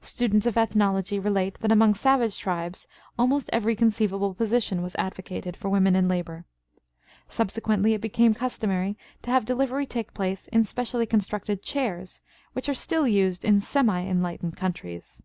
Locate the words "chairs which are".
11.62-12.72